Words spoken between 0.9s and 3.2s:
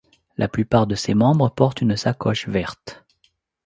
ses membres portent une sacoche verte.